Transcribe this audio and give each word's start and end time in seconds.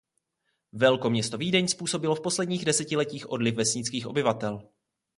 Velkoměsto 0.71 1.37
Vídeň 1.37 1.67
způsobilo 1.67 2.15
v 2.15 2.21
posledních 2.21 2.65
desetiletích 2.65 3.29
odliv 3.31 3.55
vesnických 3.55 4.07
obyvatel. 4.07 4.69